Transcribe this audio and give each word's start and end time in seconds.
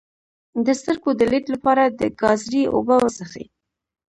د 0.65 0.67
سترګو 0.79 1.09
د 1.15 1.21
لید 1.31 1.45
لپاره 1.53 1.83
د 1.85 2.01
ګازرې 2.21 2.63
اوبه 2.75 2.95
وڅښئ 2.99 3.45